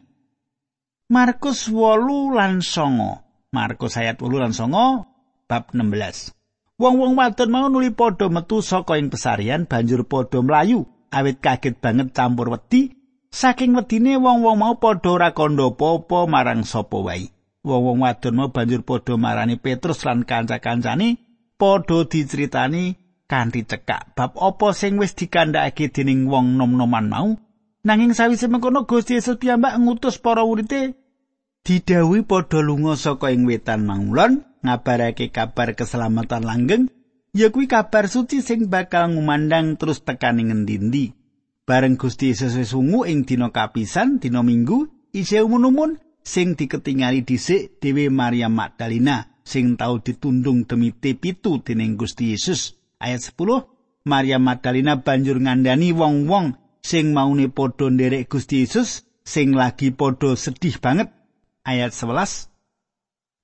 Markus 1.10 1.68
8 1.68 2.38
lan 2.38 2.62
9. 2.62 3.52
Markus 3.52 3.98
ayat 3.98 4.22
8 4.22 4.30
lan 4.38 4.54
9 4.54 5.50
bab 5.50 5.74
16. 5.74 6.38
Wong-wong 6.78 7.18
wadon 7.18 7.50
mau 7.50 7.66
nuli 7.68 7.90
padha 7.90 8.30
metu 8.30 8.62
saka 8.62 9.02
ing 9.02 9.10
pesarian 9.10 9.66
banjur 9.66 10.06
padha 10.06 10.40
mlayu 10.40 10.86
awit 11.10 11.42
kaget 11.42 11.82
banget 11.82 12.14
campur 12.14 12.54
wedi 12.54 12.94
saking 13.34 13.74
wedine 13.74 14.22
wong-wong 14.22 14.62
mau 14.62 14.78
padha 14.78 15.10
ora 15.18 15.30
kandha 15.34 15.74
apa 15.74 16.18
marang 16.30 16.62
sapa 16.62 17.02
wae. 17.02 17.34
Wong-wong 17.66 18.06
wadon 18.06 18.38
mau 18.38 18.54
banjur 18.54 18.86
padha 18.86 19.18
marani 19.18 19.58
Petrus 19.58 20.06
lan 20.06 20.24
kanca-kancane 20.24 21.31
padha 21.62 22.10
diceritani 22.10 22.98
kanthi 23.30 23.70
cekak. 23.70 24.18
Bab 24.18 24.34
apa 24.42 24.74
sing 24.74 24.98
wis 24.98 25.14
dikandhakake 25.14 25.94
dening 25.94 26.26
wong 26.26 26.58
nom-noman 26.58 27.06
mau? 27.06 27.30
Nanging 27.86 28.18
sawise 28.18 28.50
mengkono 28.50 28.90
Gusti 28.90 29.22
Yesus 29.22 29.38
piyambak 29.38 29.78
ngutus 29.78 30.18
para 30.18 30.42
murid 30.42 30.98
didhawuhi 31.62 32.26
padha 32.26 32.66
lunga 32.66 32.98
saka 32.98 33.30
ing 33.30 33.46
wetan 33.46 33.86
mangulon 33.86 34.42
ngabarake 34.66 35.30
kabar 35.30 35.78
keselamatan 35.78 36.42
langgeng. 36.42 36.84
Ya 37.32 37.48
kuwi 37.48 37.72
kabar 37.72 38.12
suci 38.12 38.44
sing 38.44 38.68
bakal 38.68 39.16
ngumandang 39.16 39.80
terus 39.80 40.04
tekaning 40.04 40.52
ngendi-endi. 40.52 41.16
Bareng 41.64 41.96
Gusti 41.96 42.36
Yesus 42.36 42.60
wis 42.60 42.76
ungu 42.76 43.08
ing 43.08 43.24
dina 43.24 43.56
kapisan 43.56 44.20
dina 44.20 44.44
Minggu 44.44 44.92
isih 45.16 45.48
umun-umun 45.48 45.96
sing 46.20 46.60
diketingali 46.60 47.24
dhisik 47.24 47.80
dhewe 47.80 48.12
Maria 48.12 48.52
Magdalena 48.52 49.31
sing 49.44 49.78
tau 49.78 50.00
ditundung 50.00 50.66
demi 50.66 50.94
pitu 50.94 51.62
dening 51.62 51.98
Gusti 51.98 52.32
Yesus. 52.34 52.78
Ayat 53.02 53.26
10, 53.34 53.66
Maria 54.06 54.38
Magdalena 54.38 55.02
banjur 55.02 55.42
ngandani 55.42 55.94
wong-wong 55.94 56.58
sing 56.82 57.14
maune 57.14 57.50
padha 57.50 57.90
nderek 57.90 58.30
Gusti 58.30 58.66
Yesus 58.66 59.06
sing 59.22 59.54
lagi 59.54 59.94
padha 59.94 60.34
sedih 60.38 60.78
banget. 60.82 61.10
Ayat 61.66 61.94
11. 61.94 62.50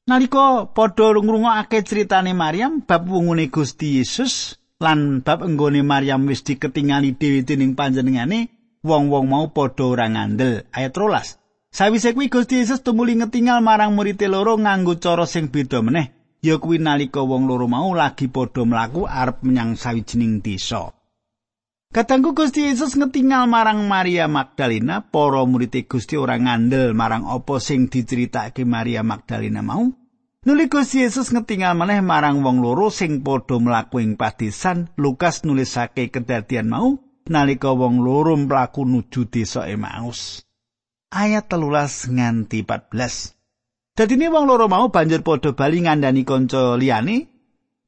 Nalika 0.07 0.71
padha 0.71 1.13
ngrungokake 1.13 1.83
critane 1.83 2.33
Maryam 2.33 2.81
bab 2.86 3.05
wungune 3.10 3.51
Gusti 3.51 3.99
Yesus 3.99 4.57
lan 4.77 5.25
bab 5.25 5.41
enggone 5.41 5.81
Maryam 5.81 6.29
wis 6.29 6.45
diketingali 6.45 7.17
dhewe 7.17 7.41
dening 7.41 7.73
panjenengane, 7.73 8.49
wong-wong 8.86 9.25
mau 9.25 9.45
padha 9.49 9.83
ora 9.83 10.05
ngandel. 10.10 10.69
Ayat 10.73 10.93
13. 10.93 11.46
Sawise 11.77 12.09
kuwi 12.17 12.25
Gusti 12.33 12.57
Yesus 12.57 12.81
tumuli 12.81 13.13
ngetingal 13.13 13.61
marang 13.61 13.93
murid 13.93 14.17
loro 14.25 14.57
nganggo 14.57 14.97
cara 14.97 15.29
sing 15.29 15.53
beda 15.53 15.85
meneh. 15.85 16.09
Ya 16.41 16.57
kuwi 16.57 16.81
nalika 16.81 17.21
wong 17.21 17.45
loro 17.45 17.69
mau 17.69 17.93
lagi 17.93 18.25
padha 18.25 18.65
mlaku 18.65 19.05
arep 19.05 19.45
menyang 19.45 19.77
sawijining 19.77 20.41
desa. 20.41 20.89
Katanggu 21.93 22.33
Gusti 22.33 22.65
Yesus 22.65 22.97
ngetingal 22.97 23.45
marang 23.45 23.85
Maria 23.85 24.25
Magdalena, 24.25 25.05
para 25.05 25.45
murid 25.45 25.77
Gusti 25.85 26.17
ora 26.17 26.41
ngandel 26.41 26.97
marang 26.97 27.29
apa 27.29 27.61
sing 27.61 27.85
diceritake 27.93 28.65
Maria 28.65 29.05
Magdalena 29.05 29.61
mau. 29.61 29.85
Nuli 30.49 30.65
Gusti 30.73 31.05
Yesus 31.05 31.29
ngetingal 31.29 31.77
maneh 31.77 32.01
marang 32.01 32.41
wong 32.41 32.57
loro 32.57 32.89
sing 32.89 33.21
padha 33.21 33.61
mlaku 33.61 34.01
ing 34.01 34.17
padesan. 34.17 34.89
Lukas 34.97 35.45
nulisake 35.45 36.09
kedadian 36.09 36.73
mau 36.73 36.97
nalika 37.29 37.69
wong 37.69 38.01
loro 38.01 38.33
mlaku 38.33 38.81
nuju 38.81 39.29
desa 39.29 39.69
Emmaus. 39.69 40.46
Ayat 41.12 41.48
telulas 41.48 42.08
nganti 42.08 42.63
14. 42.63 43.36
Dadine 43.98 44.30
wong 44.30 44.46
loro 44.46 44.70
mau 44.70 44.93
banjur 44.93 45.26
padha 45.26 45.58
bali 45.58 45.82
ngandani 45.82 46.22
kanca 46.22 46.78
liyane 46.78 47.26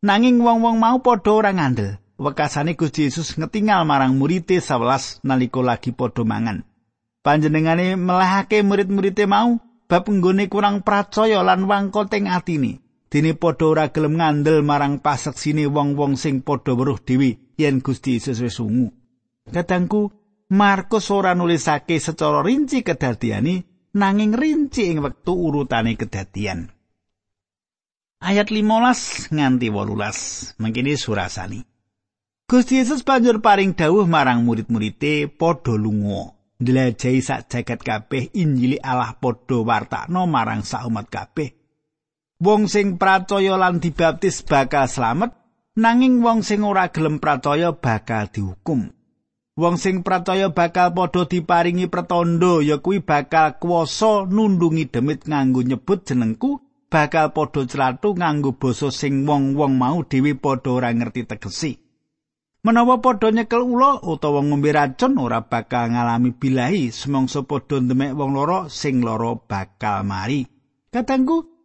nanging 0.02 0.42
wong-wong 0.42 0.82
mau 0.82 0.98
padha 1.04 1.32
ora 1.32 1.52
ngandel. 1.54 2.02
Wekasane 2.20 2.76
Gusti 2.76 3.08
Yesus 3.08 3.40
ngetingal 3.40 3.88
marang 3.88 4.20
murite 4.20 4.60
11 4.60 5.24
nalika 5.24 5.64
lagi 5.64 5.96
padha 5.96 6.28
mangan. 6.28 6.68
Panjenengane 7.24 7.96
melehake 7.96 8.60
murid-murite 8.60 9.24
mau 9.24 9.56
bab 9.88 10.04
nggone 10.10 10.52
kurang 10.52 10.84
percaya 10.84 11.40
lan 11.46 11.64
wangkot 11.70 12.12
ing 12.18 12.28
atine. 12.28 12.84
Dene 13.08 13.38
padha 13.40 13.66
ora 13.72 13.86
gelem 13.94 14.20
ngandel 14.20 14.66
marang 14.66 15.00
paseksine 15.00 15.70
wong-wong 15.70 16.20
sing 16.20 16.44
padha 16.44 16.76
weruh 16.76 17.00
dhewe 17.00 17.40
yen 17.56 17.80
Gusti 17.80 18.20
Yesus 18.20 18.44
wis 18.44 18.60
ungu. 18.60 18.92
Kadangku 19.48 20.19
Markus 20.50 21.14
ora 21.14 21.38
nulisake 21.38 22.02
secara 22.02 22.42
rinci 22.42 22.82
kedadiane 22.82 23.86
nanging 23.94 24.34
rinci 24.34 24.90
ing 24.90 24.98
wektu 25.06 25.38
urutane 25.38 25.94
kedadian. 25.94 26.66
Ayat 28.26 28.50
15 28.50 29.30
nganti 29.30 29.70
18 29.70 30.58
mangkene 30.58 30.98
surasani. 30.98 31.62
Gusti 32.50 32.82
Yesus 32.82 33.06
banjur 33.06 33.46
paring 33.46 33.78
dawuh 33.78 34.10
marang 34.10 34.42
murid-muride 34.42 35.30
padha 35.30 35.78
lunga. 35.78 36.34
Ndelajahi 36.60 37.22
sak 37.22 37.46
jagat 37.54 37.86
kabeh 37.86 38.34
Injili 38.34 38.82
Allah 38.82 39.14
padha 39.22 39.62
wartakno 39.62 40.26
marang 40.26 40.66
sak 40.66 40.90
umat 40.90 41.14
kabeh. 41.14 41.54
Wong 42.42 42.66
sing 42.66 42.98
pracaya 42.98 43.54
lan 43.54 43.78
dibaptis 43.78 44.42
bakal 44.42 44.90
slamet, 44.90 45.30
nanging 45.78 46.26
wong 46.26 46.42
sing 46.42 46.66
ora 46.66 46.90
gelem 46.90 47.22
pracaya 47.22 47.70
bakal 47.78 48.34
dihukum. 48.34 48.99
Wong 49.60 49.76
sing 49.76 50.08
pracaya 50.08 50.48
bakal 50.56 50.96
padha 50.96 51.28
diparingi 51.28 51.92
pratandha 51.92 52.64
ya 52.64 52.80
kuwi 52.80 53.04
bakal 53.04 53.60
kuwasa 53.60 54.24
nundungi 54.24 54.88
demit 54.88 55.28
nganggo 55.28 55.68
nyebut 55.68 56.08
jenengku 56.08 56.64
bakal 56.88 57.36
padha 57.36 57.68
clathu 57.68 58.16
nganggo 58.16 58.56
basa 58.56 58.88
sing 58.88 59.28
wong-wong 59.28 59.76
mau 59.76 60.00
dhewe 60.08 60.32
padha 60.40 60.70
ora 60.72 60.96
ngerti 60.96 61.28
tegesi. 61.28 61.76
Menawa 62.64 63.04
padha 63.04 63.36
nyekel 63.36 63.68
ula 63.68 64.00
utawa 64.00 64.40
ngombe 64.48 64.72
racun 64.72 65.20
ora 65.20 65.44
bakal 65.44 65.92
ngalami 65.92 66.32
bilahi 66.40 66.88
semangsa 66.96 67.44
padha 67.44 67.84
ndemek 67.84 68.16
wong 68.16 68.32
loro 68.32 68.72
sing 68.72 69.04
loro 69.04 69.44
bakal 69.44 70.08
mari. 70.08 70.48
Katangku 70.88 71.59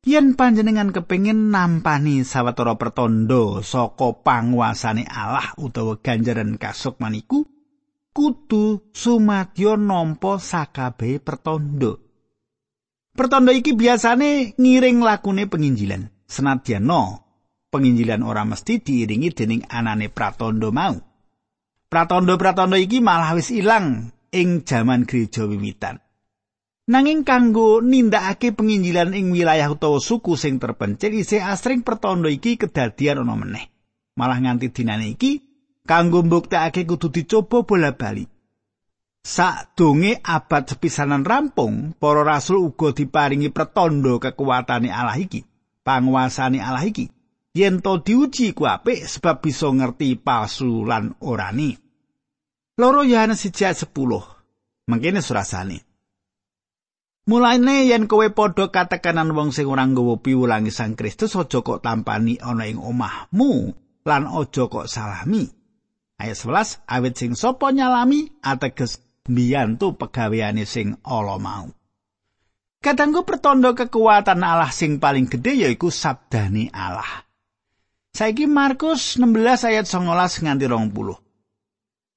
yen 0.00 0.32
panjenengan 0.32 0.96
kepingin 0.96 1.52
nampani 1.52 2.24
sawetara 2.24 2.80
pertondo 2.80 3.60
saka 3.60 4.16
panguasane 4.24 5.04
Allah 5.04 5.52
utawa 5.60 6.00
ganjaran 6.00 6.56
kasuk 6.56 6.96
maniku 7.00 7.44
kudu 8.16 8.90
sumadyo 8.96 9.76
nampa 9.76 10.40
sakabehe 10.40 11.20
pertondo 11.20 12.00
pertondo 13.12 13.52
iki 13.52 13.76
biasane 13.76 14.56
ngiring 14.56 15.04
lakune 15.04 15.44
penginjilan. 15.44 16.08
Senadyan 16.30 16.86
no 16.86 17.02
penginjilan 17.74 18.22
ora 18.22 18.46
mesti 18.46 18.80
diiringi 18.80 19.34
dening 19.34 19.62
anane 19.66 20.08
pratondo 20.08 20.70
mau. 20.70 20.94
Pratondo-pratondo 21.90 22.78
iki 22.78 23.02
malah 23.02 23.34
wis 23.34 23.50
ilang 23.50 24.14
ing 24.30 24.62
jaman 24.62 25.10
gereja 25.10 25.42
wiwitan 25.42 25.98
Nanging 26.90 27.22
kanggo 27.22 27.78
nindakake 27.78 28.50
penginjilan 28.50 29.14
ing 29.14 29.30
wilayah 29.30 29.70
utawa 29.70 30.02
suku 30.02 30.34
sing 30.34 30.58
terpencil 30.58 31.14
isih 31.14 31.38
asring 31.38 31.86
pertanda 31.86 32.26
iki 32.26 32.58
kedadian 32.58 33.22
ana 33.22 33.38
meneh. 33.38 33.70
Malah 34.18 34.42
nganti 34.42 34.74
dinane 34.74 35.14
iki 35.14 35.38
kanggo 35.86 36.26
mbuktekake 36.26 36.90
kudu 36.90 37.14
dicoba 37.14 37.62
bola-bali. 37.62 38.26
Sakdonge 39.22 40.18
abad 40.18 40.66
sepisanan 40.66 41.22
rampung, 41.22 41.94
para 41.94 42.26
rasul 42.26 42.58
uga 42.58 42.90
diparingi 42.90 43.54
pertanda 43.54 44.18
kekuatane 44.18 44.90
Allah 44.90 45.14
iki, 45.14 45.46
panguasane 45.86 46.58
Allah 46.58 46.82
iki. 46.82 47.06
Yen 47.54 47.78
to 47.86 48.02
diuji 48.02 48.50
ku 48.50 48.66
apik 48.66 49.06
sebab 49.06 49.38
bisa 49.46 49.70
ngerti 49.70 50.18
palsu 50.18 50.82
lan 50.82 51.14
orani. 51.22 51.70
Loro 52.82 53.06
Yohanes 53.06 53.46
1:10. 53.46 53.94
Mangkene 54.90 55.22
surasane. 55.22 55.89
Mulaine 57.30 57.86
yen 57.86 58.10
kowe 58.10 58.26
padha 58.34 58.74
katekanan 58.74 59.30
wong 59.30 59.54
sing 59.54 59.70
ora 59.70 59.86
nggawa 59.86 60.18
piwulangi 60.18 60.74
Sang 60.74 60.98
Kristus 60.98 61.38
aja 61.38 61.62
kok 61.62 61.78
tampani 61.78 62.42
ana 62.42 62.66
ing 62.66 62.82
omahmu 62.82 63.70
lan 64.02 64.26
aja 64.26 64.66
kok 64.66 64.90
salami. 64.90 65.46
Ayat 66.18 66.42
11 66.42 66.82
awit 66.90 67.14
sing 67.14 67.38
sapa 67.38 67.70
nyalami 67.70 68.26
ateges 68.42 68.98
mbiyantu 69.30 69.94
pegaweane 69.94 70.66
sing 70.66 70.98
ala 71.06 71.38
mau. 71.38 71.70
Kadangku 72.82 73.22
pertanda 73.22 73.78
kekuatan 73.78 74.42
Allah 74.42 74.74
sing 74.74 74.98
paling 74.98 75.30
gedhe 75.30 75.54
yaiku 75.54 75.86
sabdane 75.86 76.66
Allah. 76.74 77.30
Saiki 78.10 78.50
Markus 78.50 79.22
16 79.22 79.70
ayat 79.70 79.86
19 79.86 80.50
nganti 80.50 80.66
20. 80.66 81.29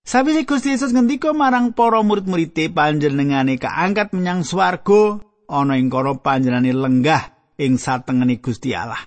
Sabisi 0.04 0.44
Gusti 0.44 0.76
Yesus 0.76 0.92
ngendika 0.92 1.32
marang 1.32 1.72
para 1.72 2.04
murid-muride 2.04 2.68
panjenengane 2.68 3.56
kaangkat 3.56 4.12
menyang 4.12 4.44
swarga 4.44 5.24
ana 5.48 5.80
ing 5.80 5.88
kono 5.88 6.20
panjenengane 6.20 6.76
lenggah 6.76 7.32
ing 7.56 7.80
satengene 7.80 8.38
Gusti 8.44 8.76
Allah. 8.76 9.00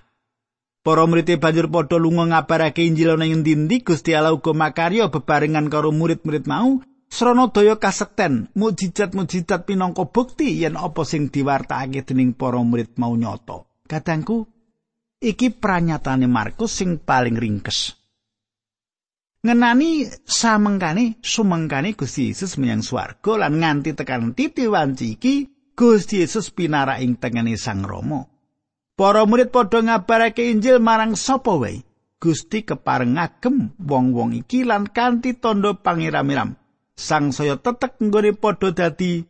Para 0.81 1.05
murid 1.05 1.29
banjur 1.37 1.69
padha 1.69 2.01
lunga 2.01 2.25
ngabarake 2.25 2.81
Injil 2.81 3.13
ana 3.13 3.29
ing 3.29 3.45
ndi 3.45 3.85
Gusti 3.85 4.17
Allah 4.17 4.33
uga 4.33 4.57
makarya 4.57 5.13
bebarengan 5.13 5.69
karo 5.69 5.93
murid-murid 5.93 6.49
mau 6.49 6.81
srana 7.13 7.45
daya 7.53 7.77
kasekten 7.77 8.49
mujizat-mujizat 8.57 9.69
pinangka 9.69 10.09
bukti 10.09 10.59
yen 10.65 10.81
apa 10.81 11.05
sing 11.05 11.29
diwartakake 11.29 12.09
dening 12.09 12.33
para 12.33 12.57
murid 12.57 12.97
mau 12.97 13.13
nyata. 13.13 13.69
Kadangku 13.85 14.49
iki 15.21 15.53
pranyatane 15.53 16.25
Markus 16.25 16.73
sing 16.73 16.97
paling 16.97 17.37
ringkes. 17.37 18.06
Ngenani 19.47 20.11
samengkane 20.27 21.23
sumengkane 21.23 21.95
Gusti 21.95 22.27
Yesus 22.27 22.59
menyang 22.59 22.83
swarga 22.83 23.47
lan 23.47 23.63
nganti 23.63 23.95
tekan 23.95 24.35
titi 24.35 24.67
wanci 24.67 25.15
iki 25.15 25.35
Gusti 25.71 26.19
Yesus 26.19 26.51
pinara 26.51 26.99
ing 26.99 27.15
tengene 27.15 27.55
Sang 27.55 27.87
Rama. 27.87 28.27
Para 28.97 29.23
murid 29.23 29.53
padha 29.55 29.79
ngabarake 29.79 30.51
Injil 30.51 30.83
marang 30.83 31.15
sapa 31.15 31.55
wae. 31.55 31.85
Gusti 32.17 32.65
kepareng 32.65 33.13
ngagem 33.13 33.77
wong-wong 33.77 34.33
iki 34.41 34.65
lan 34.65 34.89
kanthi 34.89 35.37
tandha 35.37 35.77
pangiramiram. 35.77 36.57
Sang 36.97 37.29
saya 37.29 37.61
tetek 37.61 38.01
nggone 38.01 38.33
padha 38.33 38.73
dadi 38.73 39.21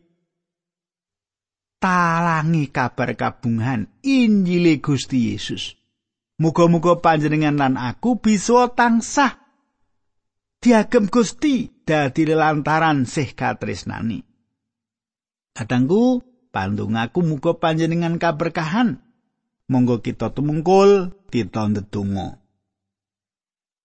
talangi 1.84 2.72
kabar 2.72 3.12
kabungan 3.14 3.92
Injile 4.02 4.80
Gusti 4.80 5.36
Yesus. 5.36 5.76
Muga-muga 6.40 7.04
panjenengan 7.04 7.60
lan 7.60 7.76
aku 7.76 8.24
bisa 8.24 8.72
tansah 8.72 9.47
diagem 10.62 11.08
Gusti 11.08 11.70
dadi 11.86 12.28
lantaran 12.28 13.06
sih 13.06 13.32
katresnani. 13.34 14.20
Kadangku 15.54 16.22
pandungaku 16.54 17.20
muga 17.26 17.58
panjenengan 17.58 18.22
kaberkahan. 18.22 19.02
Monggo 19.68 20.00
kita 20.00 20.32
tumungkul 20.32 21.12
kita 21.28 21.68
ndedonga. 21.68 22.40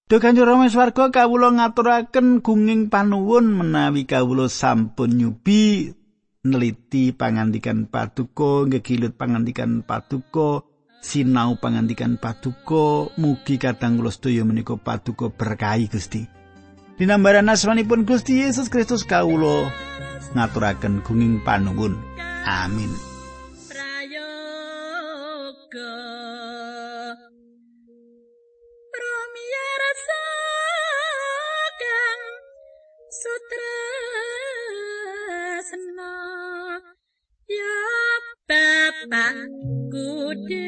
Duh 0.07 0.21
Kanjeng 0.21 0.45
Rama 0.45 0.69
swarga 0.69 1.09
kawula 1.09 1.51
ngaturaken 1.57 2.45
gunging 2.45 2.93
panuwun 2.93 3.49
menawi 3.49 4.05
kawula 4.05 4.47
sampun 4.47 5.17
nyubi 5.17 5.89
neliti 6.45 7.17
pangandikan 7.17 7.89
paduka 7.89 8.69
ngegilut 8.69 9.17
pangandikan 9.17 9.81
paduka 9.81 10.69
sinau 11.01 11.57
pangandikan 11.57 12.21
paduka 12.21 13.11
mugi 13.17 13.57
kadang 13.57 13.99
kula 13.99 14.13
sedaya 14.13 14.45
menika 14.45 14.77
paduka 14.77 15.33
berkahi 15.33 15.89
Gusti. 15.89 16.42
Dinambaran 17.01 17.49
asmanipun 17.49 18.05
Gusti 18.05 18.45
Yesus 18.45 18.69
Kristus 18.69 19.03
kawulo 19.09 19.69
ngaturaken 20.37 21.01
gunging 21.05 21.41
panuwun. 21.45 21.97
Amin. 22.45 22.93
Sutra 33.13 33.77
ya 37.47 37.79
bapak 38.49 39.37
kudu 39.93 40.62